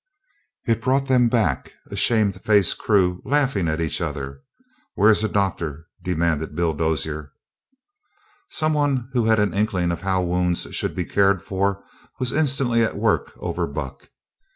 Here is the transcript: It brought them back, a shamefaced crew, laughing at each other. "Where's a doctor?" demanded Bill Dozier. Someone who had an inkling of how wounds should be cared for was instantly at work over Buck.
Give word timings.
It 0.65 0.81
brought 0.81 1.07
them 1.07 1.29
back, 1.29 1.73
a 1.91 1.95
shamefaced 1.95 2.79
crew, 2.79 3.21
laughing 3.23 3.67
at 3.67 3.79
each 3.79 4.01
other. 4.01 4.41
"Where's 4.95 5.23
a 5.23 5.29
doctor?" 5.29 5.89
demanded 6.03 6.55
Bill 6.55 6.73
Dozier. 6.73 7.33
Someone 8.49 9.09
who 9.13 9.25
had 9.25 9.37
an 9.39 9.53
inkling 9.53 9.91
of 9.91 10.01
how 10.01 10.23
wounds 10.23 10.61
should 10.73 10.95
be 10.95 11.05
cared 11.05 11.43
for 11.43 11.83
was 12.17 12.33
instantly 12.33 12.81
at 12.81 12.97
work 12.97 13.31
over 13.37 13.67
Buck. 13.67 14.09